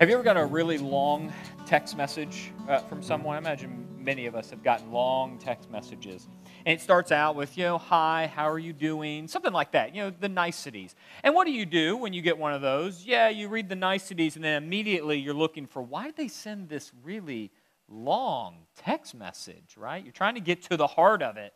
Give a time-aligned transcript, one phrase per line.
[0.00, 1.30] Have you ever got a really long
[1.66, 3.34] text message uh, from someone?
[3.34, 6.26] I imagine many of us have gotten long text messages.
[6.64, 9.28] And it starts out with, you know, hi, how are you doing?
[9.28, 10.94] Something like that, you know, the niceties.
[11.22, 13.04] And what do you do when you get one of those?
[13.04, 16.70] Yeah, you read the niceties, and then immediately you're looking for why did they send
[16.70, 17.50] this really
[17.86, 20.02] long text message, right?
[20.02, 21.52] You're trying to get to the heart of it.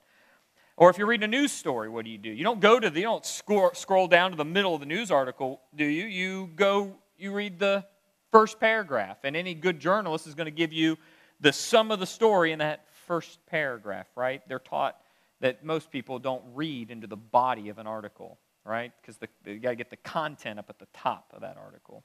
[0.77, 2.29] Or if you're reading a news story, what do you do?
[2.29, 4.87] You don't go to the, you don't scroll, scroll down to the middle of the
[4.87, 6.05] news article, do you?
[6.05, 7.87] You go, you read the
[8.35, 9.19] first paragraph.
[9.23, 10.99] And any good journalist is going to give you
[11.41, 14.43] the sum of the story in that first paragraph, right?
[14.49, 14.97] They're taught
[15.41, 18.91] that most people don't read into the body of an article, right?
[19.01, 22.03] Because you got to get the content up at the top of that article.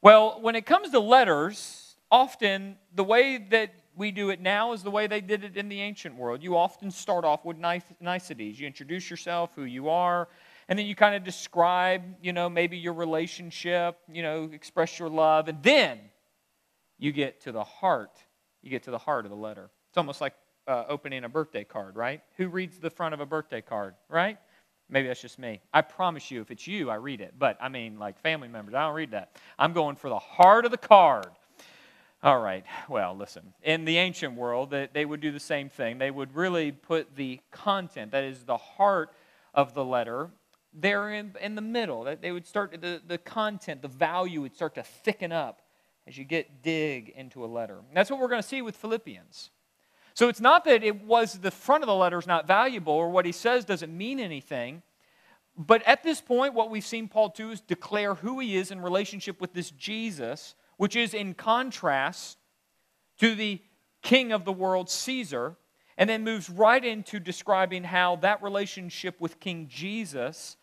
[0.00, 4.82] Well, when it comes to letters, often the way that we do it now is
[4.82, 6.42] the way they did it in the ancient world.
[6.42, 8.58] You often start off with niceties.
[8.58, 10.28] You introduce yourself, who you are,
[10.68, 15.08] and then you kind of describe, you know, maybe your relationship, you know, express your
[15.08, 15.98] love, and then
[16.98, 18.18] you get to the heart.
[18.62, 19.70] You get to the heart of the letter.
[19.90, 20.34] It's almost like
[20.66, 22.20] uh, opening a birthday card, right?
[22.36, 24.38] Who reads the front of a birthday card, right?
[24.88, 25.60] Maybe that's just me.
[25.72, 27.34] I promise you, if it's you, I read it.
[27.38, 29.36] But I mean, like family members, I don't read that.
[29.58, 31.28] I'm going for the heart of the card.
[32.22, 32.64] All right.
[32.88, 33.52] Well, listen.
[33.62, 35.98] In the ancient world, they, they would do the same thing.
[35.98, 39.12] They would really put the content, that is the heart
[39.54, 40.30] of the letter,
[40.78, 42.04] there in, in the middle.
[42.04, 45.62] That they would start the, the content, the value would start to thicken up
[46.06, 47.78] as you get dig into a letter.
[47.78, 49.50] And that's what we're going to see with Philippians.
[50.14, 53.10] So it's not that it was the front of the letter is not valuable or
[53.10, 54.82] what he says doesn't mean anything.
[55.58, 58.80] But at this point, what we've seen Paul do is declare who he is in
[58.80, 62.38] relationship with this Jesus, which is in contrast
[63.18, 63.60] to the
[64.02, 65.56] king of the world, Caesar,
[65.98, 70.56] and then moves right into describing how that relationship with King Jesus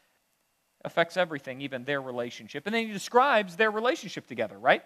[0.86, 2.66] affects everything, even their relationship.
[2.66, 4.84] And then he describes their relationship together, right?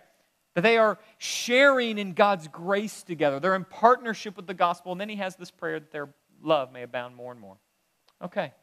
[0.54, 3.40] That they are sharing in God's grace together.
[3.40, 4.92] They're in partnership with the gospel.
[4.92, 6.10] And then he has this prayer that their
[6.42, 7.58] love may abound more and more.
[8.24, 8.54] Okay.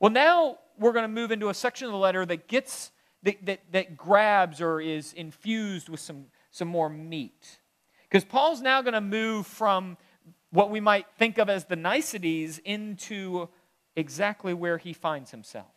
[0.00, 2.90] Well, now we're going to move into a section of the letter that gets,
[3.22, 7.58] that, that, that grabs or is infused with some, some more meat.
[8.08, 9.96] Because Paul's now going to move from
[10.50, 13.48] what we might think of as the niceties into
[13.96, 15.71] exactly where he finds himself.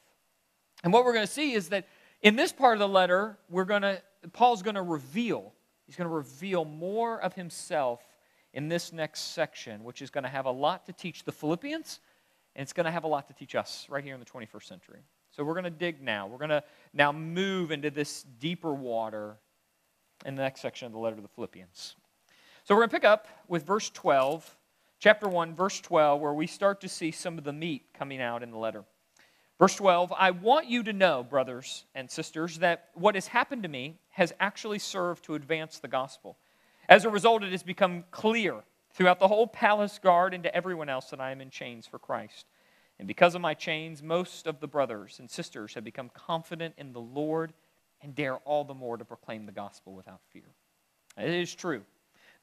[0.85, 1.87] And what we're going to see is that
[2.21, 3.99] in this part of the letter, we're going to,
[4.33, 5.51] Paul's going to reveal,
[5.87, 8.03] he's going to reveal more of himself
[8.53, 11.99] in this next section, which is going to have a lot to teach the Philippians,
[12.55, 14.63] and it's going to have a lot to teach us right here in the 21st
[14.63, 14.99] century.
[15.31, 16.27] So we're going to dig now.
[16.27, 16.63] We're going to
[16.93, 19.37] now move into this deeper water
[20.23, 21.95] in the next section of the letter to the Philippians.
[22.63, 24.55] So we're going to pick up with verse 12,
[24.99, 28.43] chapter 1, verse 12, where we start to see some of the meat coming out
[28.43, 28.85] in the letter.
[29.57, 33.69] Verse 12, I want you to know, brothers and sisters, that what has happened to
[33.69, 36.37] me has actually served to advance the gospel.
[36.89, 40.89] As a result, it has become clear throughout the whole palace guard and to everyone
[40.89, 42.45] else that I am in chains for Christ.
[42.99, 46.93] And because of my chains, most of the brothers and sisters have become confident in
[46.93, 47.53] the Lord
[48.01, 50.43] and dare all the more to proclaim the gospel without fear.
[51.17, 51.83] It is true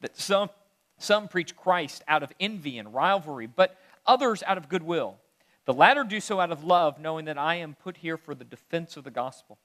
[0.00, 0.50] that some,
[0.98, 5.18] some preach Christ out of envy and rivalry, but others out of goodwill.
[5.64, 8.44] The latter do so out of love, knowing that I am put here for the
[8.44, 9.58] defense of the gospel.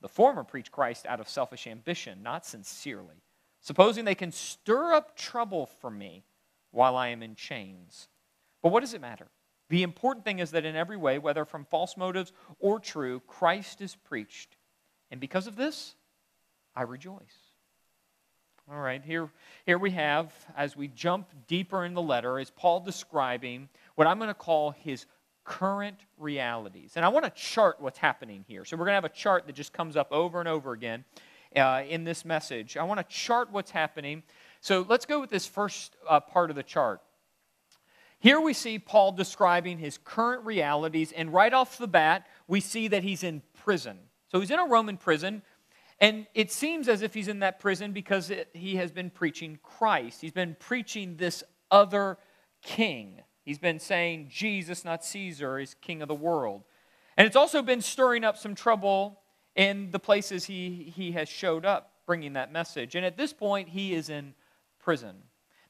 [0.00, 3.22] The former preach Christ out of selfish ambition, not sincerely,
[3.60, 6.24] supposing they can stir up trouble for me
[6.70, 8.08] while I am in chains.
[8.62, 9.28] But what does it matter?
[9.68, 13.80] The important thing is that in every way, whether from false motives or true, Christ
[13.80, 14.56] is preached.
[15.10, 15.94] And because of this,
[16.74, 17.46] I rejoice.
[18.70, 19.30] All right, here,
[19.64, 24.18] here we have, as we jump deeper in the letter, is Paul describing what I'm
[24.18, 25.06] going to call his
[25.46, 26.92] current realities.
[26.96, 28.64] And I want to chart what's happening here.
[28.64, 31.04] So we're going to have a chart that just comes up over and over again
[31.54, 32.76] uh, in this message.
[32.76, 34.24] I want to chart what's happening.
[34.60, 37.00] So let's go with this first uh, part of the chart.
[38.18, 42.88] Here we see Paul describing his current realities, and right off the bat, we see
[42.88, 43.98] that he's in prison.
[44.32, 45.42] So he's in a Roman prison,
[46.00, 49.58] and it seems as if he's in that prison because it, he has been preaching
[49.62, 50.22] Christ.
[50.22, 52.18] He's been preaching this other
[52.62, 53.20] king.
[53.46, 56.64] He's been saying Jesus, not Caesar, is king of the world.
[57.16, 59.20] And it's also been stirring up some trouble
[59.54, 62.96] in the places he, he has showed up bringing that message.
[62.96, 64.34] And at this point, he is in
[64.80, 65.14] prison.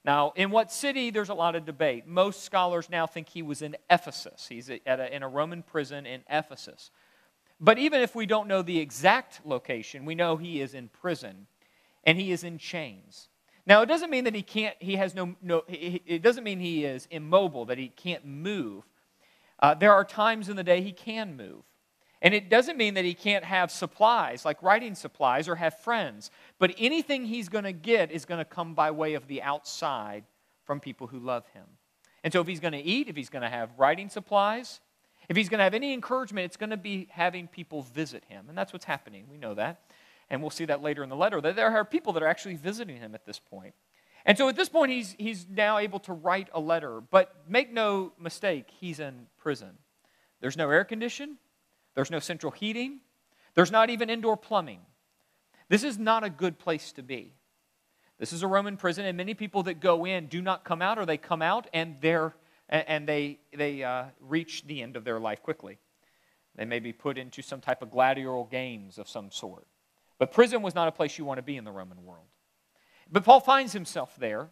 [0.03, 2.07] Now, in what city, there's a lot of debate.
[2.07, 4.47] Most scholars now think he was in Ephesus.
[4.49, 6.89] He's at a, in a Roman prison in Ephesus.
[7.59, 11.45] But even if we don't know the exact location, we know he is in prison
[12.03, 13.29] and he is in chains.
[13.67, 16.85] Now, it doesn't mean that he can't, he has no, no it doesn't mean he
[16.85, 18.85] is immobile, that he can't move.
[19.59, 21.63] Uh, there are times in the day he can move.
[22.21, 26.31] And it doesn't mean that he can't have supplies, like writing supplies, or have friends.
[26.57, 30.23] But anything he's going to get is going to come by way of the outside
[30.63, 31.65] from people who love him.
[32.23, 34.79] And so if he's going to eat, if he's going to have writing supplies,
[35.29, 38.45] if he's going to have any encouragement, it's going to be having people visit him.
[38.47, 39.25] And that's what's happening.
[39.29, 39.81] We know that.
[40.29, 41.39] And we'll see that later in the letter.
[41.39, 43.73] That there are people that are actually visiting him at this point.
[44.25, 46.99] And so at this point, he's, he's now able to write a letter.
[46.99, 49.77] But make no mistake, he's in prison.
[50.41, 51.37] There's no air condition,
[51.95, 52.99] there's no central heating,
[53.55, 54.81] there's not even indoor plumbing.
[55.69, 57.33] This is not a good place to be.
[58.19, 60.97] This is a Roman prison, and many people that go in do not come out,
[60.97, 62.33] or they come out and they're
[62.69, 65.77] and they they uh, reach the end of their life quickly.
[66.55, 69.67] They may be put into some type of gladiatorial games of some sort.
[70.19, 72.25] But prison was not a place you want to be in the Roman world.
[73.11, 74.49] But Paul finds himself there,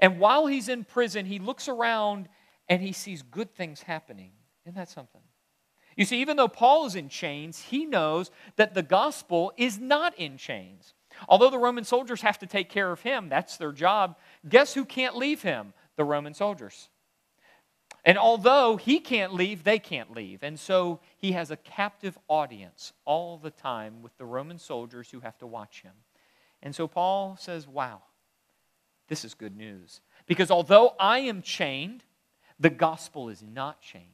[0.00, 2.28] and while he's in prison, he looks around
[2.68, 4.32] and he sees good things happening.
[4.64, 5.20] Isn't that something?
[5.96, 10.18] You see, even though Paul is in chains, he knows that the gospel is not
[10.18, 10.94] in chains.
[11.28, 14.16] Although the Roman soldiers have to take care of him, that's their job.
[14.48, 15.74] Guess who can't leave him?
[15.96, 16.88] The Roman soldiers.
[18.04, 20.42] And although he can't leave, they can't leave.
[20.42, 25.20] And so he has a captive audience all the time with the Roman soldiers who
[25.20, 25.92] have to watch him.
[26.62, 28.02] And so Paul says, Wow,
[29.08, 30.00] this is good news.
[30.26, 32.02] Because although I am chained,
[32.58, 34.06] the gospel is not chained.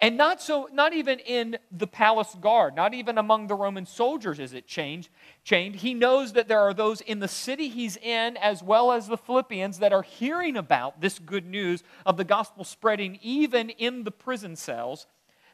[0.00, 4.38] And not so, not even in the palace guard, not even among the Roman soldiers
[4.38, 5.10] is it changed,
[5.44, 5.76] chained.
[5.76, 9.18] He knows that there are those in the city he's in, as well as the
[9.18, 14.10] Philippians, that are hearing about this good news of the gospel spreading even in the
[14.10, 15.06] prison cells,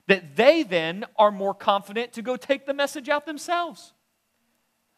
[0.06, 3.92] that they then are more confident to go take the message out themselves.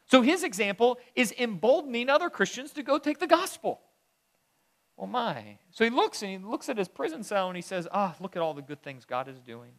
[0.07, 3.81] So his example is emboldening other Christians to go take the gospel.
[4.99, 5.59] Oh my.
[5.71, 8.37] So he looks and he looks at his prison cell and he says, Ah, look
[8.37, 9.73] at all the good things God is doing.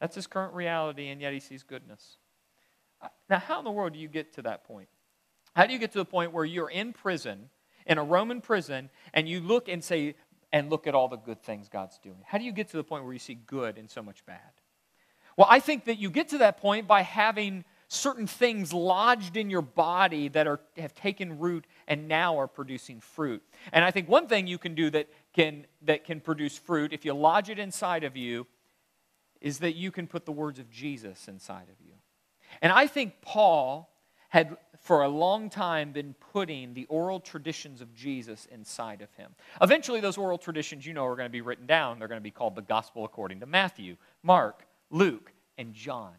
[0.00, 2.16] That's his current reality, and yet he sees goodness.
[3.02, 4.88] Uh, now, how in the world do you get to that point?
[5.54, 7.50] How do you get to the point where you're in prison,
[7.86, 10.14] in a Roman prison, and you look and say,
[10.52, 12.22] and look at all the good things God's doing?
[12.24, 14.40] How do you get to the point where you see good and so much bad?
[15.36, 19.50] Well, I think that you get to that point by having certain things lodged in
[19.50, 23.42] your body that are, have taken root and now are producing fruit.
[23.72, 27.04] And I think one thing you can do that can, that can produce fruit, if
[27.04, 28.46] you lodge it inside of you,
[29.40, 31.94] is that you can put the words of Jesus inside of you.
[32.62, 33.92] And I think Paul
[34.28, 39.34] had for a long time been putting the oral traditions of Jesus inside of him.
[39.60, 41.98] Eventually, those oral traditions, you know, are going to be written down.
[41.98, 46.14] They're going to be called the Gospel according to Matthew, Mark, Luke, and John.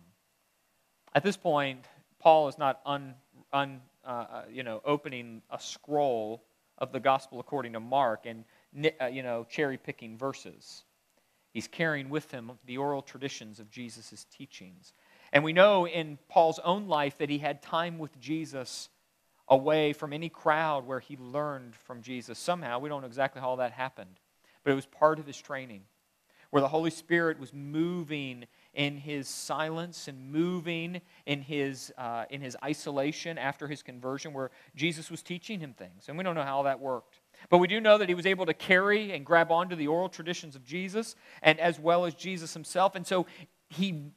[1.13, 1.85] At this point,
[2.19, 3.15] Paul is not un,
[3.51, 6.43] un, uh, uh, you know, opening a scroll
[6.77, 8.45] of the gospel according to Mark and
[9.01, 10.83] uh, you know, cherry picking verses.
[11.53, 14.93] He's carrying with him the oral traditions of Jesus' teachings.
[15.33, 18.89] And we know in Paul's own life that he had time with Jesus
[19.49, 22.39] away from any crowd where he learned from Jesus.
[22.39, 24.19] Somehow, we don't know exactly how that happened,
[24.63, 25.83] but it was part of his training,
[26.51, 32.41] where the Holy Spirit was moving in his silence and moving in his, uh, in
[32.41, 36.06] his isolation after his conversion, where Jesus was teaching him things.
[36.07, 37.19] And we don't know how that worked.
[37.50, 40.09] But we do know that he was able to carry and grab onto the oral
[40.09, 42.95] traditions of Jesus, and as well as Jesus himself.
[42.95, 43.25] And so
[43.69, 44.12] he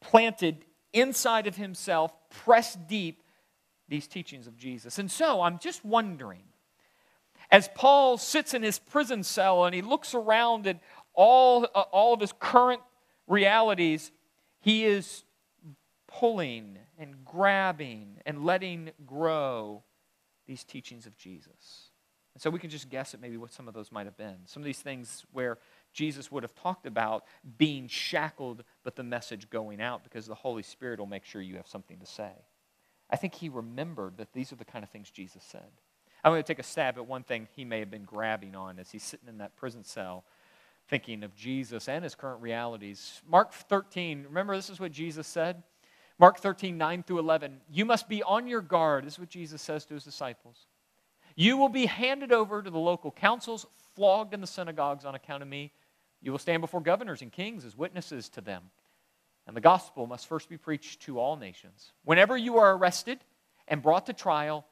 [0.00, 3.22] planted inside of himself, pressed deep,
[3.88, 4.98] these teachings of Jesus.
[4.98, 6.42] And so I'm just wondering,
[7.50, 10.78] as Paul sits in his prison cell and he looks around at
[11.14, 12.82] all, uh, all of his current
[13.28, 14.10] realities,
[14.60, 15.24] he is
[16.08, 19.84] pulling and grabbing and letting grow
[20.46, 21.90] these teachings of Jesus.
[22.34, 24.36] And so we can just guess at maybe what some of those might have been.
[24.46, 25.58] Some of these things where
[25.92, 27.24] Jesus would have talked about
[27.58, 31.56] being shackled, but the message going out because the Holy Spirit will make sure you
[31.56, 32.30] have something to say.
[33.10, 35.68] I think he remembered that these are the kind of things Jesus said.
[36.24, 38.78] I'm going to take a stab at one thing he may have been grabbing on
[38.78, 40.24] as he's sitting in that prison cell
[40.88, 43.20] thinking of Jesus and his current realities.
[43.28, 45.62] Mark 13, remember this is what Jesus said?
[46.18, 47.60] Mark 13, 9 through 11.
[47.70, 49.04] You must be on your guard.
[49.04, 50.66] This is what Jesus says to his disciples.
[51.36, 55.42] You will be handed over to the local councils, flogged in the synagogues on account
[55.42, 55.72] of me.
[56.20, 58.64] You will stand before governors and kings as witnesses to them.
[59.46, 61.92] And the gospel must first be preached to all nations.
[62.04, 63.20] Whenever you are arrested
[63.68, 64.66] and brought to trial,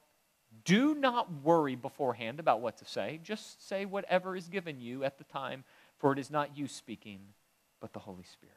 [0.65, 3.19] do not worry beforehand about what to say.
[3.23, 5.63] Just say whatever is given you at the time
[5.97, 7.19] for it is not you speaking,
[7.79, 8.55] but the Holy Spirit.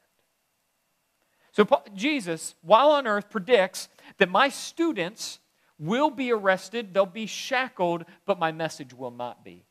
[1.53, 5.41] So, Jesus, while on earth, predicts that my students
[5.79, 9.65] will be arrested, they'll be shackled, but my message will not be.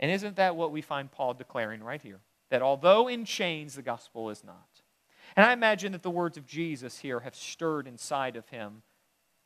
[0.00, 2.20] And isn't that what we find Paul declaring right here?
[2.50, 4.82] That although in chains, the gospel is not.
[5.36, 8.82] And I imagine that the words of Jesus here have stirred inside of him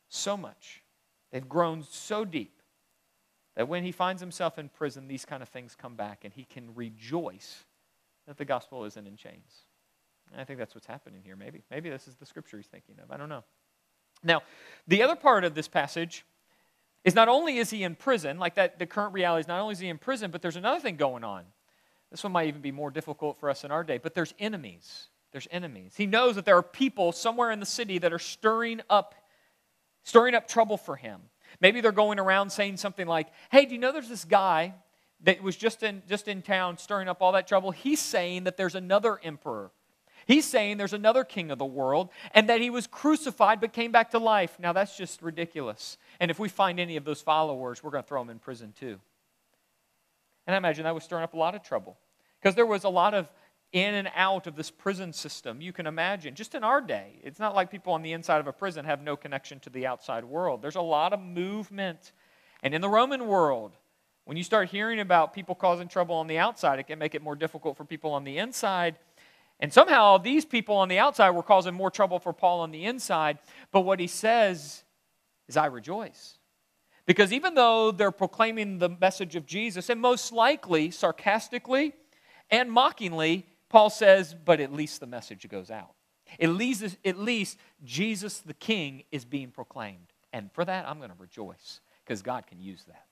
[0.07, 0.83] so much.
[1.31, 2.58] They've grown so deep
[3.55, 6.43] that when he finds himself in prison, these kind of things come back and he
[6.43, 7.65] can rejoice
[8.27, 9.63] that the gospel isn't in chains.
[10.31, 11.63] And I think that's what's happening here, maybe.
[11.71, 13.11] Maybe this is the scripture he's thinking of.
[13.11, 13.43] I don't know.
[14.23, 14.41] Now,
[14.87, 16.25] the other part of this passage
[17.03, 19.73] is not only is he in prison, like that, the current reality is not only
[19.73, 21.45] is he in prison, but there's another thing going on.
[22.11, 25.07] This one might even be more difficult for us in our day, but there's enemies.
[25.31, 25.93] There's enemies.
[25.95, 29.15] He knows that there are people somewhere in the city that are stirring up,
[30.03, 31.21] stirring up trouble for him.
[31.61, 34.73] Maybe they're going around saying something like, Hey, do you know there's this guy
[35.21, 37.71] that was just in, just in town stirring up all that trouble?
[37.71, 39.71] He's saying that there's another emperor
[40.29, 43.91] He's saying there's another king of the world and that he was crucified but came
[43.91, 44.57] back to life.
[44.59, 45.97] Now, that's just ridiculous.
[46.19, 48.71] And if we find any of those followers, we're going to throw them in prison
[48.79, 48.99] too.
[50.45, 51.97] And I imagine that was stirring up a lot of trouble
[52.39, 53.27] because there was a lot of
[53.71, 55.61] in and out of this prison system.
[55.61, 58.47] You can imagine, just in our day, it's not like people on the inside of
[58.47, 60.61] a prison have no connection to the outside world.
[60.61, 62.11] There's a lot of movement.
[62.63, 63.77] And in the Roman world,
[64.25, 67.21] when you start hearing about people causing trouble on the outside, it can make it
[67.21, 68.95] more difficult for people on the inside
[69.59, 72.85] and somehow these people on the outside were causing more trouble for Paul on the
[72.85, 73.39] inside.
[73.71, 74.83] But what he says
[75.47, 76.37] is, I rejoice.
[77.05, 81.93] Because even though they're proclaiming the message of Jesus, and most likely sarcastically
[82.49, 85.93] and mockingly, Paul says, but at least the message goes out.
[86.39, 90.13] At least, at least Jesus the King is being proclaimed.
[90.33, 93.05] And for that, I'm going to rejoice because God can use that.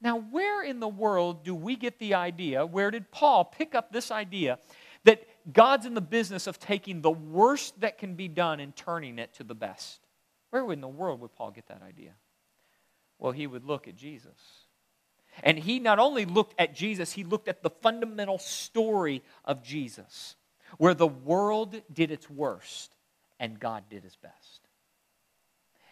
[0.00, 2.64] Now, where in the world do we get the idea?
[2.64, 4.58] Where did Paul pick up this idea
[5.04, 9.18] that God's in the business of taking the worst that can be done and turning
[9.18, 10.00] it to the best.
[10.50, 12.12] Where in the world would Paul get that idea?
[13.18, 14.66] Well, he would look at Jesus.
[15.42, 20.36] And he not only looked at Jesus, he looked at the fundamental story of Jesus,
[20.78, 22.94] where the world did its worst
[23.40, 24.60] and God did his best.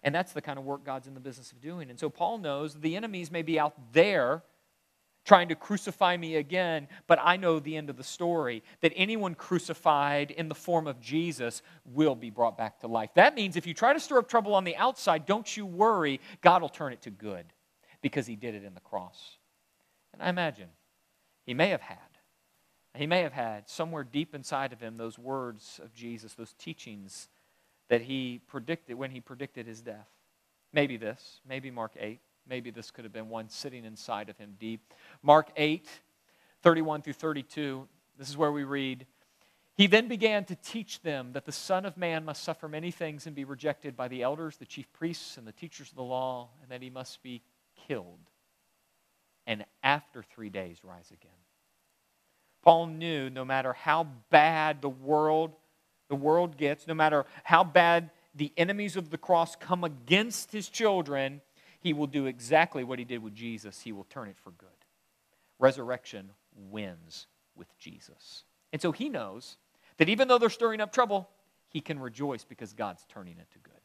[0.03, 1.91] And that's the kind of work God's in the business of doing.
[1.91, 4.43] And so Paul knows the enemies may be out there
[5.25, 9.35] trying to crucify me again, but I know the end of the story that anyone
[9.35, 13.11] crucified in the form of Jesus will be brought back to life.
[13.15, 16.21] That means if you try to stir up trouble on the outside, don't you worry,
[16.43, 17.45] God will turn it to good
[18.03, 19.39] because he did it in the cross.
[20.13, 20.69] And I imagine
[21.45, 21.99] he may have had,
[22.95, 27.29] he may have had somewhere deep inside of him those words of Jesus, those teachings
[27.89, 30.09] that he predicted when he predicted his death.
[30.73, 32.21] Maybe this, maybe Mark 8.
[32.49, 34.93] Maybe this could have been one sitting inside of him deep.
[35.23, 35.89] Mark 8,
[36.63, 37.89] 31 through 32,
[38.19, 39.07] this is where we read
[39.77, 43.27] He then began to teach them that the Son of Man must suffer many things
[43.27, 46.49] and be rejected by the elders, the chief priests, and the teachers of the law,
[46.63, 47.43] and that he must be
[47.87, 48.19] killed,
[49.47, 51.31] and after three days rise again.
[52.63, 55.53] Paul knew no matter how bad the world
[56.09, 60.69] the world gets, no matter how bad the enemies of the cross come against his
[60.69, 61.41] children,
[61.81, 63.81] he will do exactly what he did with Jesus.
[63.81, 64.69] He will turn it for good.
[65.59, 66.31] Resurrection
[66.71, 67.27] wins
[67.57, 68.45] with Jesus.
[68.73, 69.57] And so he knows
[69.97, 71.29] that even though they're stirring up trouble,
[71.69, 73.76] he can rejoice because God's turning it to good.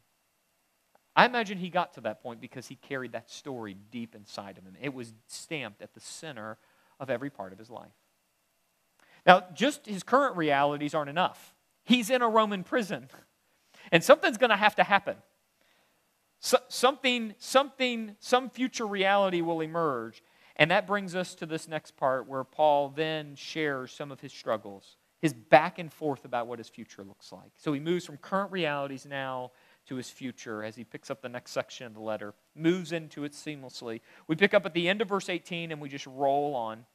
[1.16, 4.64] I imagine he got to that point because he carried that story deep inside of
[4.64, 4.76] him.
[4.82, 6.58] It was stamped at the center
[7.00, 7.92] of every part of his life.
[9.26, 11.54] Now, just his current realities aren't enough.
[11.84, 13.10] He's in a Roman prison,
[13.92, 15.18] and something's going to have to happen.
[16.40, 20.24] So, something, something, some future reality will emerge.
[20.56, 24.34] And that brings us to this next part where Paul then shares some of his
[24.34, 27.52] struggles, his back and forth about what his future looks like.
[27.58, 29.52] So he moves from current realities now
[29.88, 33.24] to his future as he picks up the next section of the letter, moves into
[33.24, 34.02] it seamlessly.
[34.28, 36.86] We pick up at the end of verse 18 and we just roll on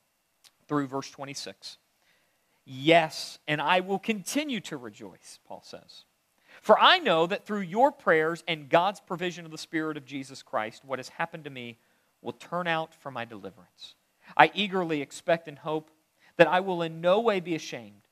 [0.68, 1.78] through verse 26.
[2.64, 6.04] Yes, and I will continue to rejoice, Paul says.
[6.62, 10.42] For I know that through your prayers and God's provision of the Spirit of Jesus
[10.42, 11.78] Christ, what has happened to me
[12.22, 13.94] will turn out for my deliverance.
[14.36, 15.90] I eagerly expect and hope
[16.36, 18.08] that I will in no way be ashamed,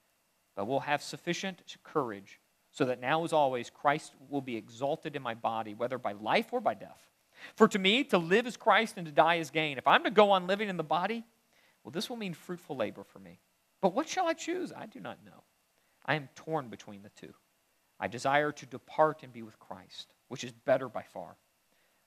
[0.54, 2.38] but will have sufficient courage,
[2.74, 6.52] so that now as always Christ will be exalted in my body, whether by life
[6.52, 7.08] or by death.
[7.54, 9.78] For to me, to live is Christ and to die is gain.
[9.78, 11.24] If I'm to go on living in the body,
[11.82, 13.38] well, this will mean fruitful labor for me.
[13.80, 14.72] But what shall I choose?
[14.72, 15.44] I do not know.
[16.04, 17.32] I am torn between the two.
[18.00, 21.36] I desire to depart and be with Christ, which is better by far.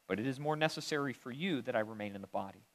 [0.07, 2.65] But it is more necessary for you that I remain in the body.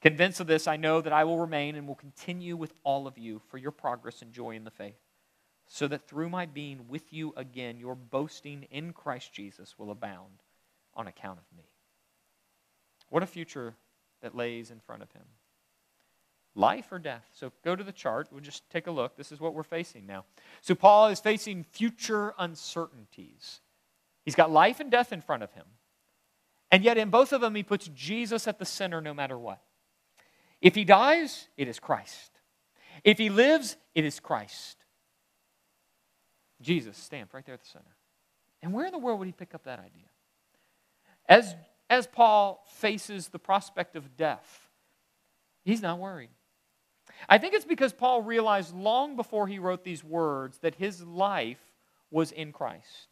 [0.00, 3.18] Convinced of this, I know that I will remain and will continue with all of
[3.18, 5.00] you for your progress and joy in the faith,
[5.66, 10.42] so that through my being with you again, your boasting in Christ Jesus will abound
[10.94, 11.64] on account of me.
[13.08, 13.74] What a future
[14.22, 15.24] that lays in front of him.
[16.54, 17.26] life or death.
[17.32, 18.28] So go to the chart.
[18.30, 19.16] We'll just take a look.
[19.16, 20.24] This is what we're facing now.
[20.60, 23.60] So Paul is facing future uncertainties.
[24.24, 25.66] He's got life and death in front of him.
[26.70, 29.60] And yet, in both of them, he puts Jesus at the center no matter what.
[30.60, 32.32] If he dies, it is Christ.
[33.04, 34.83] If he lives, it is Christ.
[36.60, 37.96] Jesus stamped right there at the center.
[38.62, 40.08] And where in the world would he pick up that idea?
[41.28, 41.54] As,
[41.90, 44.68] as Paul faces the prospect of death,
[45.64, 46.30] he's not worried.
[47.28, 51.60] I think it's because Paul realized long before he wrote these words that his life
[52.10, 53.08] was in Christ.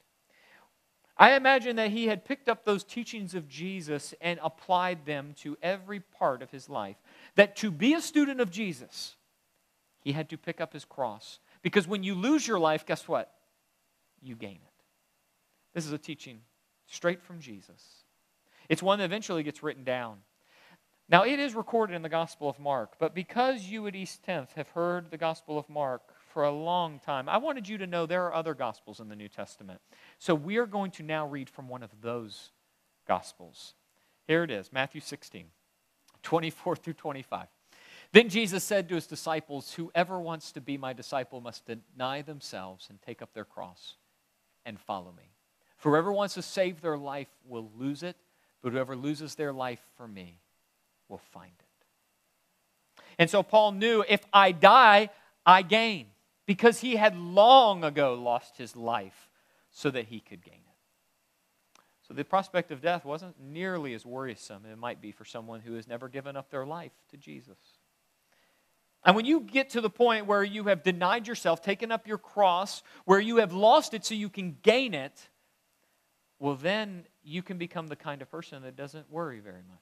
[1.17, 5.57] I imagine that he had picked up those teachings of Jesus and applied them to
[5.63, 6.97] every part of his life.
[7.37, 9.17] That to be a student of Jesus,
[10.01, 11.39] he had to pick up his cross.
[11.63, 13.33] Because when you lose your life, guess what?
[14.21, 14.85] You gain it.
[15.75, 16.41] This is a teaching
[16.87, 18.05] straight from Jesus.
[18.69, 20.19] It's one that eventually gets written down.
[21.09, 24.53] Now, it is recorded in the Gospel of Mark, but because you at East 10th
[24.55, 26.03] have heard the Gospel of Mark
[26.33, 29.17] for a long time, I wanted you to know there are other Gospels in the
[29.17, 29.81] New Testament.
[30.19, 32.53] So we are going to now read from one of those
[33.07, 33.75] Gospels.
[34.27, 35.47] Here it is Matthew 16,
[36.23, 37.49] 24 through 25.
[38.13, 42.89] Then Jesus said to his disciples, Whoever wants to be my disciple must deny themselves
[42.91, 43.95] and take up their cross
[44.67, 45.33] and follow me.
[45.79, 48.17] For whoever wants to save their life will lose it,
[48.63, 50.41] but whoever loses their life for me
[51.09, 53.03] will find it.
[53.19, 55.11] And so Paul knew if I die,
[55.45, 56.07] I gain,
[56.47, 59.31] because he had long ago lost his life
[59.71, 61.81] so that he could gain it.
[62.07, 65.61] So the prospect of death wasn't nearly as worrisome as it might be for someone
[65.61, 67.57] who has never given up their life to Jesus.
[69.05, 72.19] And when you get to the point where you have denied yourself, taken up your
[72.19, 75.29] cross, where you have lost it so you can gain it,
[76.39, 79.79] well, then you can become the kind of person that doesn't worry very much.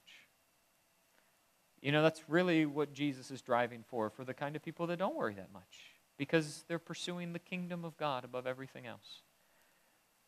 [1.81, 4.97] You know, that's really what Jesus is driving for, for the kind of people that
[4.97, 5.79] don't worry that much,
[6.17, 9.21] because they're pursuing the kingdom of God above everything else.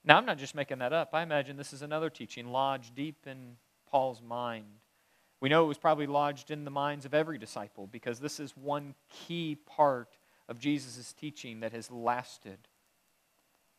[0.03, 1.11] Now, I'm not just making that up.
[1.13, 3.55] I imagine this is another teaching lodged deep in
[3.89, 4.65] Paul's mind
[5.43, 8.55] we know it was probably lodged in the minds of every disciple because this is
[8.55, 12.59] one key part of Jesus' teaching that has lasted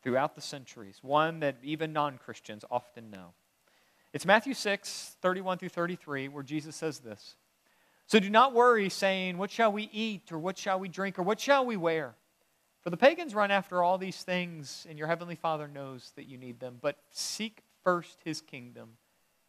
[0.03, 3.33] throughout the centuries, one that even non Christians often know.
[4.13, 7.35] It's Matthew 6, 31 through 33, where Jesus says this.
[8.05, 11.23] So do not worry, saying, What shall we eat, or what shall we drink, or
[11.23, 12.13] what shall we wear?
[12.81, 16.37] For the pagans run after all these things, and your heavenly Father knows that you
[16.37, 16.77] need them.
[16.79, 18.97] But seek first his kingdom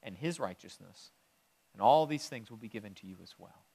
[0.03, 1.11] and his righteousness
[1.77, 3.67] and all these things will be given to you as well.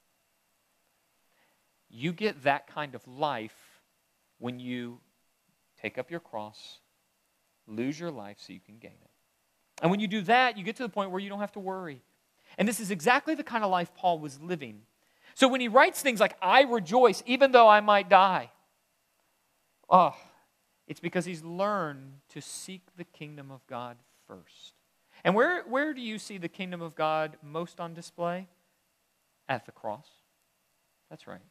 [1.87, 3.53] You get that kind of life
[4.39, 4.99] when you
[5.79, 6.79] take up your cross,
[7.67, 9.11] lose your life so you can gain it.
[9.83, 11.59] And when you do that, you get to the point where you don't have to
[11.59, 12.01] worry.
[12.57, 14.81] And this is exactly the kind of life Paul was living.
[15.35, 18.49] So when he writes things like, I rejoice even though I might die,
[19.87, 20.15] oh,
[20.87, 24.73] it's because he's learned to seek the kingdom of God first.
[25.23, 28.47] And where, where do you see the kingdom of God most on display?
[29.47, 30.07] At the cross.
[31.09, 31.41] That's right.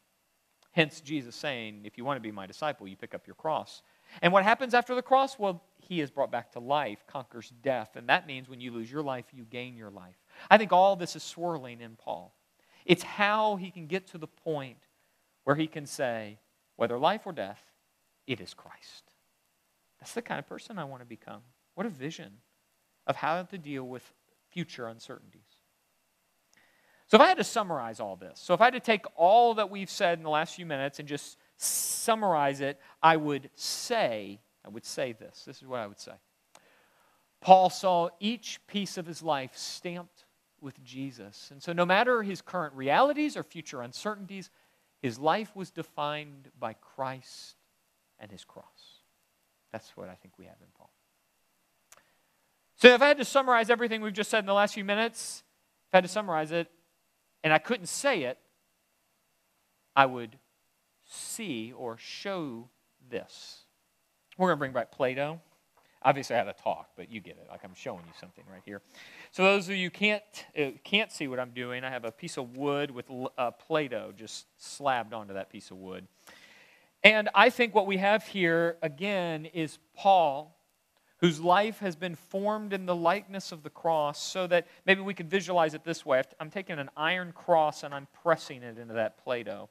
[0.72, 3.82] Hence, Jesus saying, if you want to be my disciple, you pick up your cross.
[4.22, 5.38] And what happens after the cross?
[5.38, 7.96] Well, he is brought back to life, conquers death.
[7.96, 10.16] And that means when you lose your life, you gain your life.
[10.50, 12.34] I think all this is swirling in Paul.
[12.86, 14.78] It's how he can get to the point
[15.44, 16.38] where he can say,
[16.76, 17.62] whether life or death,
[18.26, 19.12] it is Christ.
[20.00, 21.42] That's the kind of person I want to become.
[21.74, 22.38] What a vision
[23.10, 24.02] of how to deal with
[24.50, 25.42] future uncertainties.
[27.08, 29.54] So, if I had to summarize all this, so if I had to take all
[29.54, 34.40] that we've said in the last few minutes and just summarize it, I would say,
[34.64, 35.42] I would say this.
[35.44, 36.12] This is what I would say.
[37.40, 40.24] Paul saw each piece of his life stamped
[40.60, 41.48] with Jesus.
[41.50, 44.50] And so, no matter his current realities or future uncertainties,
[45.02, 47.56] his life was defined by Christ
[48.20, 49.00] and his cross.
[49.72, 50.92] That's what I think we have in Paul.
[52.80, 55.42] So if I had to summarize everything we've just said in the last few minutes,
[55.88, 56.70] if I had to summarize it,
[57.44, 58.38] and I couldn't say it,
[59.94, 60.38] I would
[61.04, 62.70] see or show
[63.10, 63.64] this.
[64.38, 65.40] We're going to bring back Play Doh.
[66.02, 67.48] Obviously, I had a talk, but you get it.
[67.50, 68.80] Like I'm showing you something right here.
[69.30, 70.22] So those of you can't
[70.58, 73.04] uh, can't see what I'm doing, I have a piece of wood with
[73.36, 76.08] uh, Play-Doh just slabbed onto that piece of wood.
[77.04, 80.56] And I think what we have here again is Paul
[81.20, 85.14] whose life has been formed in the likeness of the cross, so that maybe we
[85.14, 86.22] could visualize it this way.
[86.38, 89.68] I'm taking an iron cross and I'm pressing it into that Play Doh.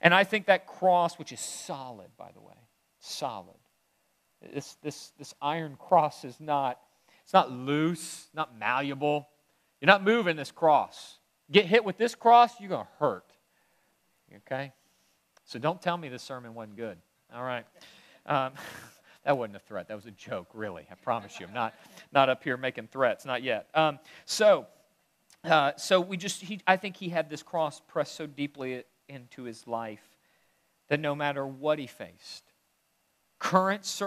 [0.00, 2.54] And I think that cross, which is solid, by the way,
[3.00, 3.56] solid.
[4.52, 6.78] This, this, this iron cross is not,
[7.22, 9.28] it's not loose, not malleable.
[9.80, 11.18] You're not moving this cross.
[11.50, 13.32] Get hit with this cross, you're going to hurt.
[14.36, 14.72] Okay?
[15.44, 16.98] So don't tell me this sermon wasn't good.
[17.34, 17.64] All right.
[18.26, 18.52] Um,
[19.24, 19.88] that wasn't a threat.
[19.88, 20.86] That was a joke, really.
[20.90, 21.46] I promise you.
[21.46, 21.74] I'm not,
[22.12, 23.68] not up here making threats, not yet.
[23.74, 24.66] Um, so,
[25.44, 29.44] uh, so we just, he, I think he had this cross pressed so deeply into
[29.44, 30.06] his life
[30.88, 32.44] that no matter what he faced,
[33.38, 34.00] current,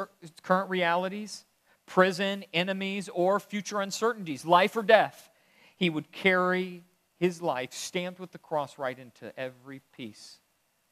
[0.43, 1.45] current realities,
[1.85, 5.31] prison, enemies, or future uncertainties, life or death,
[5.75, 6.83] he would carry
[7.19, 10.39] his life stamped with the cross right into every piece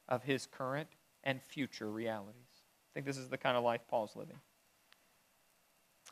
[0.10, 0.90] of his current
[1.24, 2.45] and future realities.
[2.96, 4.38] I think this is the kind of life Paul's living.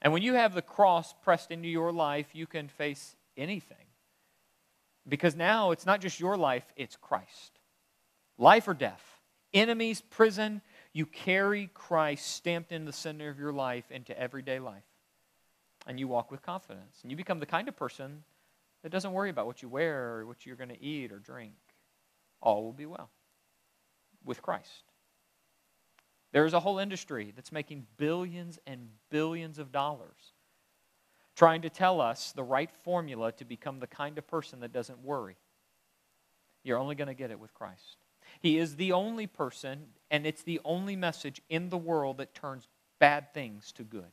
[0.01, 3.77] And when you have the cross pressed into your life, you can face anything.
[5.07, 7.59] Because now it's not just your life, it's Christ.
[8.37, 9.21] Life or death,
[9.53, 14.83] enemies, prison, you carry Christ stamped in the center of your life into everyday life.
[15.87, 16.99] And you walk with confidence.
[17.01, 18.23] And you become the kind of person
[18.81, 21.53] that doesn't worry about what you wear or what you're going to eat or drink.
[22.41, 23.09] All will be well
[24.25, 24.83] with Christ.
[26.33, 30.33] There's a whole industry that's making billions and billions of dollars
[31.35, 35.03] trying to tell us the right formula to become the kind of person that doesn't
[35.03, 35.37] worry.
[36.63, 37.97] You're only going to get it with Christ.
[38.39, 42.67] He is the only person, and it's the only message in the world that turns
[42.99, 44.11] bad things to good.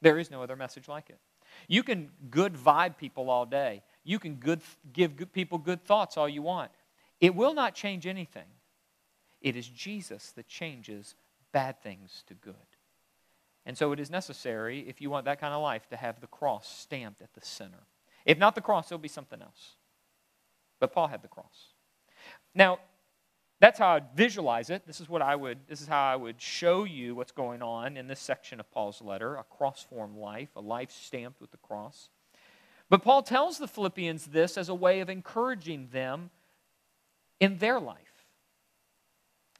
[0.00, 1.18] There is no other message like it.
[1.66, 3.82] You can good vibe people all day.
[4.04, 4.60] You can good,
[4.92, 6.70] give good people good thoughts all you want.
[7.20, 8.46] It will not change anything.
[9.40, 11.14] It is Jesus that changes
[11.52, 12.54] bad things to good.
[13.66, 16.26] And so it is necessary, if you want that kind of life, to have the
[16.26, 17.86] cross stamped at the center.
[18.24, 19.76] If not the cross, it'll be something else.
[20.78, 21.74] But Paul had the cross.
[22.54, 22.78] Now,
[23.60, 24.86] that's how I'd visualize it.
[24.86, 27.98] This is what I would this is how I would show you what's going on
[27.98, 32.08] in this section of Paul's letter, a cross-form life, a life stamped with the cross.
[32.88, 36.30] But Paul tells the Philippians this as a way of encouraging them
[37.38, 38.09] in their life.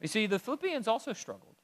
[0.01, 1.55] You see, the Philippians also struggled.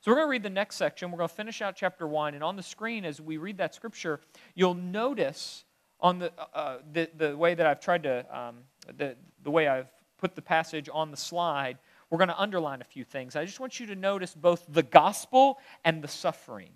[0.00, 1.10] So we're going to read the next section.
[1.10, 2.34] We're going to finish out chapter 1.
[2.34, 4.20] And on the screen, as we read that scripture,
[4.54, 5.64] you'll notice
[5.98, 8.56] on the, uh, uh the, the way that I've tried to, um,
[8.96, 11.78] the, the way I've put the passage on the slide,
[12.10, 13.34] we're going to underline a few things.
[13.34, 16.70] I just want you to notice both the gospel and the suffering.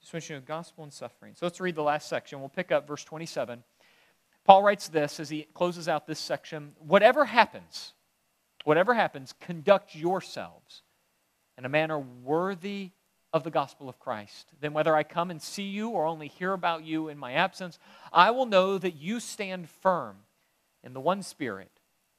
[0.00, 1.34] Just want you to know gospel and suffering.
[1.36, 2.40] So let's read the last section.
[2.40, 3.62] We'll pick up verse 27.
[4.44, 7.94] Paul writes this as he closes out this section Whatever happens,
[8.64, 10.82] whatever happens, conduct yourselves
[11.58, 12.90] in a manner worthy
[13.32, 14.52] of the gospel of Christ.
[14.60, 17.78] Then, whether I come and see you or only hear about you in my absence,
[18.12, 20.16] I will know that you stand firm
[20.82, 21.70] in the one Spirit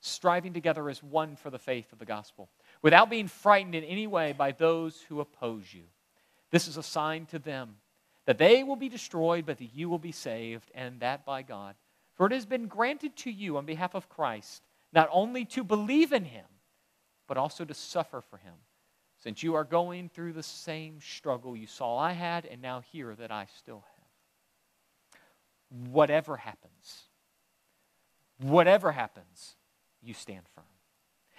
[0.04, 2.50] striving together as one for the faith of the gospel,
[2.82, 5.84] without being frightened in any way by those who oppose you.
[6.52, 7.78] This is a sign to them
[8.26, 11.76] that they will be destroyed, but that you will be saved, and that by God.
[12.16, 14.62] For it has been granted to you on behalf of Christ
[14.94, 16.46] not only to believe in him,
[17.28, 18.54] but also to suffer for him,
[19.24, 23.16] since you are going through the same struggle you saw I had, and now hear
[23.16, 25.90] that I still have.
[25.92, 27.04] Whatever happens,
[28.40, 29.56] whatever happens,
[30.02, 30.66] you stand firm.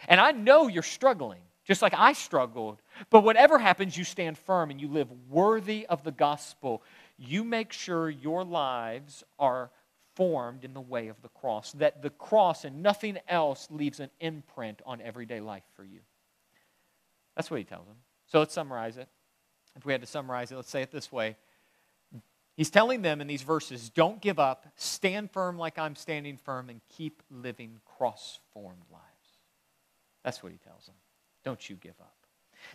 [0.09, 2.81] And I know you're struggling, just like I struggled.
[3.11, 6.83] But whatever happens, you stand firm and you live worthy of the gospel.
[7.17, 9.71] You make sure your lives are
[10.15, 14.11] formed in the way of the cross, that the cross and nothing else leaves an
[14.21, 16.01] imprint on everyday life for you.
[17.37, 17.97] That's what he tells them.
[18.27, 19.09] So let's summarize it.
[19.77, 21.37] If we had to summarize it, let's say it this way
[22.57, 26.71] He's telling them in these verses don't give up, stand firm like I'm standing firm,
[26.71, 29.03] and keep living cross formed lives.
[30.23, 30.95] That's what he tells them.
[31.45, 32.15] Don't you give up.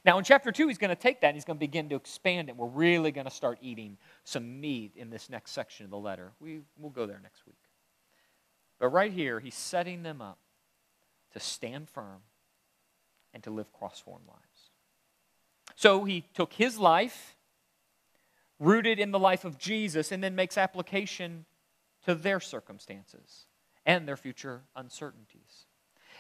[0.06, 1.96] Now, in chapter 2, he's going to take that and he's going to begin to
[1.96, 2.56] expand it.
[2.56, 6.32] We're really going to start eating some meat in this next section of the letter.
[6.40, 7.58] We, we'll go there next week.
[8.80, 10.40] But right here, he's setting them up
[11.34, 12.22] to stand firm
[13.34, 14.72] and to live cross formed lives.
[15.76, 17.36] So he took his life
[18.60, 21.46] rooted in the life of Jesus, and then makes application
[22.06, 23.46] to their circumstances
[23.86, 25.66] and their future uncertainties.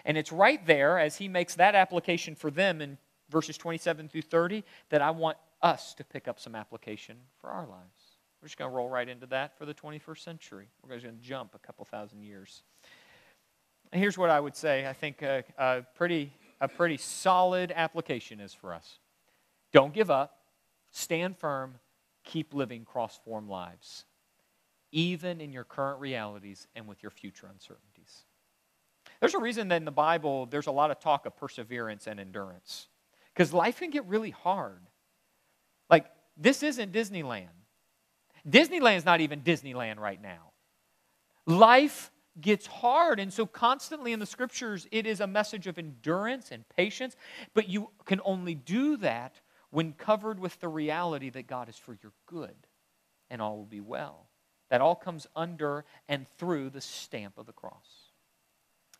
[0.05, 2.97] And it's right there, as he makes that application for them in
[3.29, 7.67] verses 27 through 30, that I want us to pick up some application for our
[7.67, 8.17] lives.
[8.41, 10.69] We're just going to roll right into that for the 21st century.
[10.81, 12.63] We're just going to jump a couple thousand years.
[13.91, 18.39] And here's what I would say I think a, a, pretty, a pretty solid application
[18.39, 18.99] is for us
[19.71, 20.37] don't give up,
[20.91, 21.75] stand firm,
[22.23, 24.05] keep living cross form lives,
[24.91, 28.23] even in your current realities and with your future uncertainties.
[29.19, 32.19] There's a reason that in the Bible there's a lot of talk of perseverance and
[32.19, 32.87] endurance
[33.39, 34.81] because life can get really hard.
[35.89, 37.47] Like, this isn't Disneyland.
[38.45, 40.51] Disneyland's not even Disneyland right now.
[41.47, 43.17] Life gets hard.
[43.17, 47.15] And so, constantly in the scriptures, it is a message of endurance and patience.
[47.53, 51.97] But you can only do that when covered with the reality that God is for
[52.03, 52.67] your good
[53.29, 54.27] and all will be well.
[54.69, 58.09] That all comes under and through the stamp of the cross.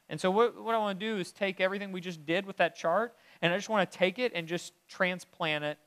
[0.10, 2.58] And so, what, what I want to do is take everything we just did with
[2.58, 5.78] that chart, and I just want to take it and just transplant it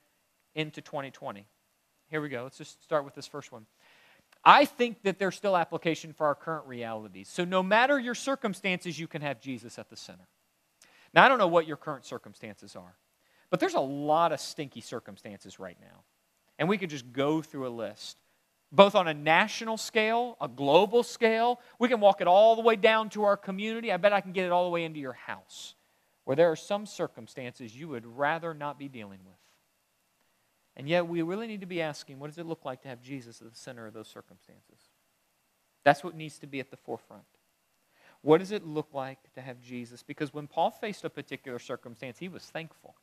[0.55, 1.47] into 2020.
[2.09, 2.43] Here we go.
[2.43, 3.67] Let's just start with this first one.
[4.45, 7.29] I think that there's still application for our current realities.
[7.29, 10.27] So, no matter your circumstances, you can have Jesus at the center.
[11.15, 12.97] Now, I don't know what your current circumstances are,
[13.51, 16.03] but there's a lot of stinky circumstances right now.
[16.59, 18.17] And we could just go through a list
[18.73, 21.61] both on a national scale, a global scale.
[21.79, 23.93] We can walk it all the way down to our community.
[23.93, 25.75] I bet I can get it all the way into your house,
[26.25, 29.35] where there are some circumstances you would rather not be dealing with.
[30.77, 33.03] And yet, we really need to be asking what does it look like to have
[33.03, 34.79] Jesus at the center of those circumstances?
[35.85, 37.25] That's what needs to be at the forefront.
[38.23, 40.03] What does it look like to have Jesus?
[40.03, 42.95] Because when Paul faced a particular circumstance, he was thankful.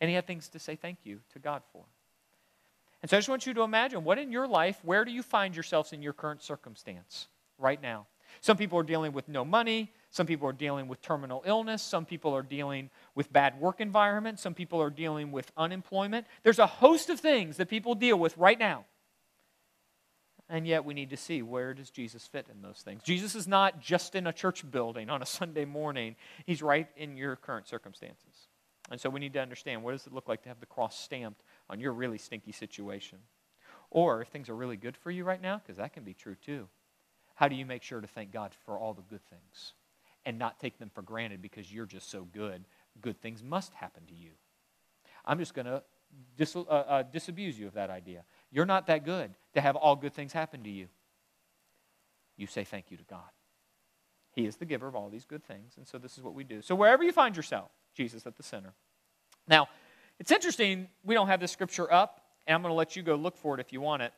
[0.00, 1.84] And he had things to say thank you to God for.
[3.02, 5.22] And so I just want you to imagine what in your life, where do you
[5.22, 8.06] find yourselves in your current circumstance right now?
[8.40, 9.92] Some people are dealing with no money.
[10.12, 11.82] Some people are dealing with terminal illness.
[11.82, 14.38] Some people are dealing with bad work environment.
[14.38, 16.26] Some people are dealing with unemployment.
[16.42, 18.84] There's a host of things that people deal with right now.
[20.50, 23.02] And yet we need to see where does Jesus fit in those things.
[23.02, 26.14] Jesus is not just in a church building on a Sunday morning.
[26.44, 28.48] He's right in your current circumstances.
[28.90, 30.98] And so we need to understand what does it look like to have the cross
[30.98, 33.16] stamped on your really stinky situation?
[33.90, 36.34] Or if things are really good for you right now, because that can be true
[36.34, 36.68] too,
[37.34, 39.72] how do you make sure to thank God for all the good things
[40.24, 42.64] and not take them for granted because you're just so good?
[43.00, 44.30] Good things must happen to you.
[45.24, 45.82] I'm just going to
[46.36, 48.24] dis- uh, uh, disabuse you of that idea.
[48.50, 50.88] You're not that good to have all good things happen to you.
[52.36, 53.30] You say thank you to God.
[54.32, 56.42] He is the giver of all these good things, and so this is what we
[56.42, 56.62] do.
[56.62, 58.72] So wherever you find yourself, Jesus at the center.
[59.46, 59.68] Now,
[60.18, 63.14] it's interesting, we don't have this scripture up, and I'm going to let you go
[63.14, 64.12] look for it if you want it.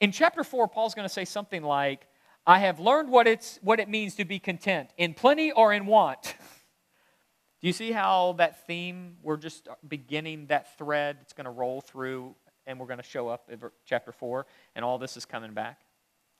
[0.00, 2.08] In chapter 4, Paul's going to say something like,
[2.46, 5.86] I have learned what, it's, what it means to be content, in plenty or in
[5.86, 6.22] want.
[7.60, 11.80] Do you see how that theme, we're just beginning that thread, it's going to roll
[11.80, 12.34] through,
[12.66, 15.80] and we're going to show up in chapter 4, and all this is coming back?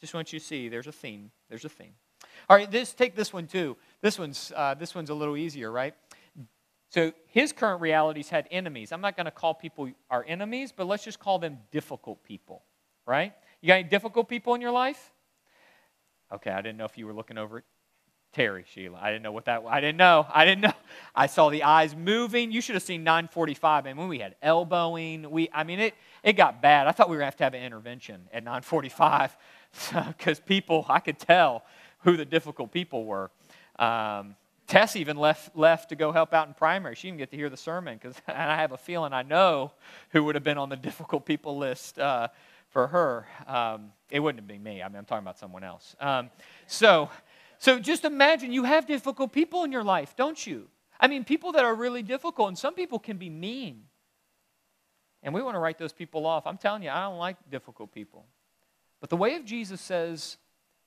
[0.00, 1.30] Just want you to see there's a theme.
[1.48, 1.94] There's a theme.
[2.50, 3.76] All right, this, take this one too.
[4.00, 5.94] This one's, uh, this one's a little easier, right?
[6.88, 8.90] So his current realities had enemies.
[8.90, 12.64] I'm not going to call people our enemies, but let's just call them difficult people,
[13.06, 13.32] right?
[13.60, 15.12] You got any difficult people in your life?
[16.35, 17.64] Okay, I didn't know if you were looking over it.
[18.33, 18.99] Terry, Sheila.
[18.99, 19.71] I didn't know what that was.
[19.75, 20.27] I didn't know.
[20.33, 20.73] I didn't know.
[21.14, 22.51] I saw the eyes moving.
[22.51, 23.85] You should have seen 945.
[23.85, 26.87] And when we had elbowing, we I mean it it got bad.
[26.87, 29.37] I thought we were going to have to have an intervention at 945
[30.09, 31.62] because people, I could tell
[32.05, 33.31] who the difficult people were.
[33.79, 36.95] Um, Tess even left, left to go help out in primary.
[36.95, 39.73] She didn't get to hear the sermon because I have a feeling I know
[40.11, 42.29] who would have been on the difficult people list uh,
[42.71, 43.27] for her.
[43.47, 44.83] Um, it wouldn't have been me.
[44.83, 45.96] I mean, I'm talking about someone else.
[45.98, 46.31] Um,
[46.66, 47.09] so,
[47.59, 50.68] so just imagine you have difficult people in your life, don't you?
[51.01, 53.85] I mean, people that are really difficult, and some people can be mean.
[55.22, 56.46] And we want to write those people off.
[56.46, 58.27] I'm telling you, I don't like difficult people.
[59.01, 60.37] But the way of Jesus says,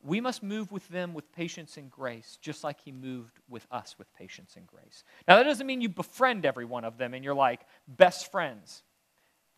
[0.03, 3.95] we must move with them with patience and grace, just like he moved with us
[3.97, 5.03] with patience and grace.
[5.27, 8.83] Now, that doesn't mean you befriend every one of them and you're like best friends,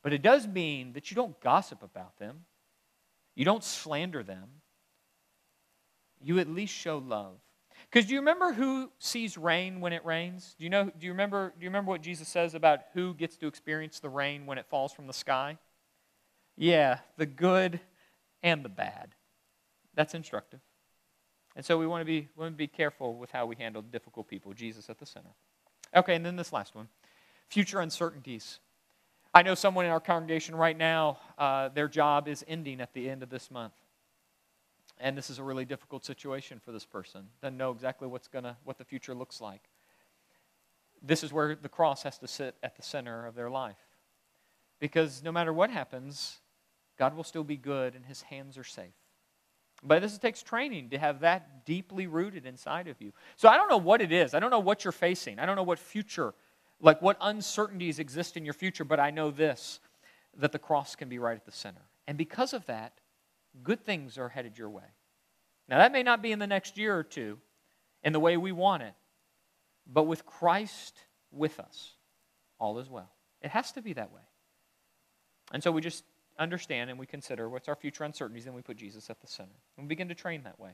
[0.04, 2.46] but it does mean that you don't gossip about them,
[3.38, 4.50] you don't slander them,
[6.20, 7.38] you at least show love.
[7.84, 10.56] Because do you remember who sees rain when it rains?
[10.58, 10.86] Do you know?
[10.86, 11.54] Do you remember?
[11.56, 14.66] Do you remember what Jesus says about who gets to experience the rain when it
[14.66, 15.60] falls from the sky?
[16.58, 17.80] Yeah, the good
[18.42, 19.14] and the bad.
[19.94, 20.60] That's instructive.
[21.56, 23.84] And so we want to be, we want to be careful with how we handle
[23.84, 25.36] difficult people, Jesus at the center.
[25.96, 26.88] Okay, and then this last one
[27.50, 28.60] future uncertainties.
[29.38, 33.08] I know someone in our congregation right now, uh, their job is ending at the
[33.08, 33.76] end of this month.
[35.00, 37.28] And this is a really difficult situation for this person.
[37.40, 39.70] Doesn't know exactly what's gonna, what the future looks like.
[41.04, 43.78] This is where the cross has to sit at the center of their life.
[44.80, 46.40] Because no matter what happens,
[46.98, 48.96] God will still be good and his hands are safe.
[49.84, 53.14] But this takes training to have that deeply rooted inside of you.
[53.36, 54.34] So I don't know what it is.
[54.34, 55.38] I don't know what you're facing.
[55.38, 56.34] I don't know what future,
[56.82, 59.80] like what uncertainties exist in your future, but I know this
[60.38, 61.82] that the cross can be right at the center.
[62.08, 62.94] And because of that,
[63.64, 64.84] good things are headed your way.
[65.68, 67.40] Now, that may not be in the next year or two
[68.04, 68.94] in the way we want it,
[69.92, 71.00] but with Christ
[71.32, 71.94] with us,
[72.60, 73.12] all is well.
[73.42, 74.22] It has to be that way.
[75.52, 76.04] And so we just
[76.40, 79.56] understand and we consider what's our future uncertainties, and we put Jesus at the center.
[79.76, 80.72] And we begin to train that way.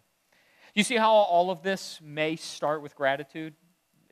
[0.75, 3.53] You see how all of this may start with gratitude?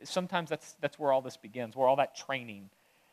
[0.04, 2.70] Sometimes that's, that's where all this begins, where all that training,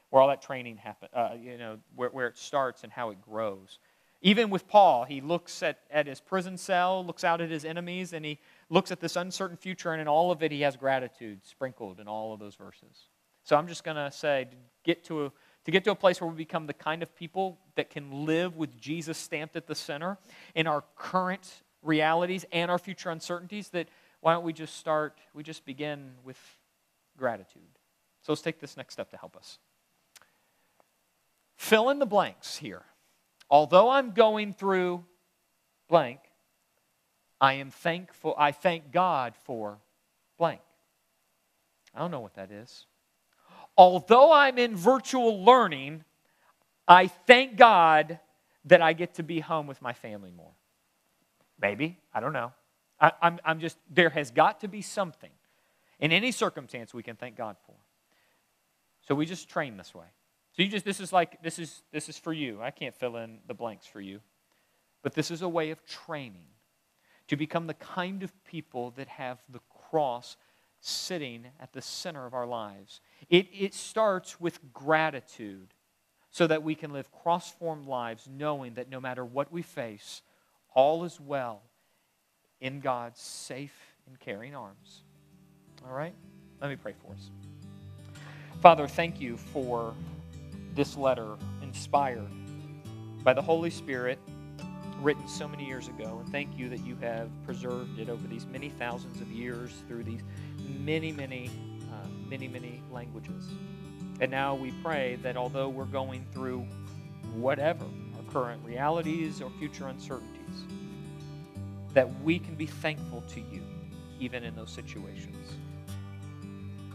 [0.10, 3.21] where all that training happen, uh, you know, where, where it starts and how it
[3.21, 3.80] grows.
[4.21, 8.12] Even with Paul, he looks at, at his prison cell, looks out at his enemies,
[8.12, 8.38] and he
[8.69, 12.08] looks at this uncertain future, and in all of it, he has gratitude sprinkled in
[12.08, 13.08] all of those verses.
[13.45, 15.32] So I'm just going to say, to get to a,
[15.65, 18.58] to get to a place where we become the kind of people that can live
[18.58, 20.17] with Jesus stamped at the center
[20.54, 23.88] in our current realities and our future uncertainties, that
[24.19, 26.38] why don't we just start, we just begin with
[27.19, 27.62] gratitude.
[28.21, 29.60] So let's take this next step to help us.
[31.58, 32.84] Fill in the blanks here.
[33.49, 35.05] Although I'm going through
[35.88, 36.19] blank,
[37.41, 39.79] I am thankful, I thank God for
[40.38, 40.62] blank.
[41.93, 42.86] I don't know what that is.
[43.77, 46.03] Although I'm in virtual learning,
[46.88, 48.19] I thank God
[48.65, 50.51] that I get to be home with my family more.
[51.62, 52.51] Maybe, I don't know.
[52.99, 55.32] I, am I'm, I'm just, there has got to be something
[55.99, 57.75] in any circumstance we can thank God for.
[59.07, 60.05] So we just train this way.
[60.55, 62.62] So you just, this is like, this is, this is for you.
[62.62, 64.19] I can't fill in the blanks for you.
[65.01, 66.47] But this is a way of training
[67.27, 70.35] to become the kind of people that have the cross
[70.81, 73.01] sitting at the center of our lives.
[73.29, 75.73] It, it starts with gratitude
[76.31, 80.21] so that we can live cross formed lives knowing that no matter what we face,
[80.73, 81.62] all is well
[82.62, 85.03] in God's safe and caring arms.
[85.87, 86.13] All right?
[86.61, 87.29] Let me pray for us.
[88.61, 89.93] Father, thank you for
[90.75, 92.29] this letter inspired
[93.23, 94.19] by the Holy Spirit
[95.01, 96.19] written so many years ago.
[96.19, 100.03] And thank you that you have preserved it over these many thousands of years through
[100.03, 100.21] these
[100.79, 101.49] many, many,
[101.91, 103.47] uh, many, many languages.
[104.19, 106.65] And now we pray that although we're going through
[107.33, 107.85] whatever,
[108.17, 110.65] our current realities or future uncertainties,
[111.93, 113.61] that we can be thankful to you
[114.19, 115.53] even in those situations.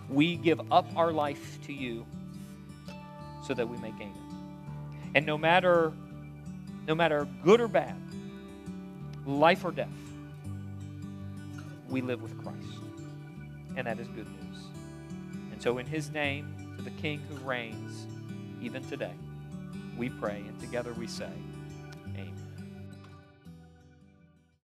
[0.09, 2.07] We give up our life to you
[3.47, 4.35] so that we may gain it.
[5.15, 5.93] And no matter
[6.87, 7.97] no matter good or bad,
[9.25, 9.89] life or death,
[11.89, 12.59] we live with Christ.
[13.77, 14.59] And that is good news.
[15.51, 18.07] And so, in His name, to the King who reigns,
[18.63, 19.15] even today,
[19.97, 21.31] we pray, and together we say,